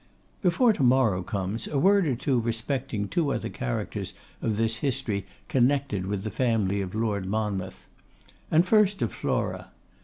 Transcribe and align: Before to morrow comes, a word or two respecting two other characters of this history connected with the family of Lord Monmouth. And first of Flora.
Before 0.41 0.73
to 0.73 0.81
morrow 0.81 1.21
comes, 1.21 1.67
a 1.67 1.77
word 1.77 2.07
or 2.07 2.15
two 2.15 2.39
respecting 2.39 3.07
two 3.07 3.31
other 3.31 3.49
characters 3.49 4.15
of 4.41 4.57
this 4.57 4.77
history 4.77 5.27
connected 5.47 6.07
with 6.07 6.23
the 6.23 6.31
family 6.31 6.81
of 6.81 6.95
Lord 6.95 7.27
Monmouth. 7.27 7.85
And 8.49 8.65
first 8.65 9.03
of 9.03 9.13
Flora. 9.13 9.69